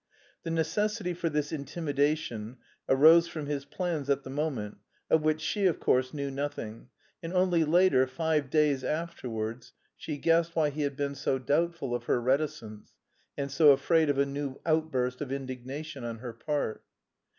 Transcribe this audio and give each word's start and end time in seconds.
The 0.41 0.49
necessity 0.49 1.13
for 1.13 1.29
this 1.29 1.51
intimidation 1.51 2.57
arose 2.89 3.27
from 3.27 3.45
his 3.45 3.65
plans 3.65 4.09
at 4.09 4.23
the 4.23 4.31
moment, 4.31 4.79
of 5.11 5.21
which 5.21 5.39
she, 5.41 5.67
of 5.67 5.79
course, 5.79 6.11
knew 6.11 6.31
nothing; 6.31 6.89
and 7.21 7.31
only 7.35 7.63
later, 7.63 8.07
five 8.07 8.49
days 8.49 8.83
afterwards, 8.83 9.73
she 9.95 10.17
guessed 10.17 10.55
why 10.55 10.71
he 10.71 10.81
had 10.81 10.95
been 10.95 11.13
so 11.13 11.37
doubtful 11.37 11.93
of 11.93 12.05
her 12.05 12.19
reticence 12.19 12.93
and 13.37 13.51
so 13.51 13.73
afraid 13.73 14.09
of 14.09 14.17
a 14.17 14.25
new 14.25 14.59
outburst 14.65 15.21
of 15.21 15.31
indignation 15.31 16.03
on 16.03 16.17
her 16.17 16.33
part. 16.33 16.83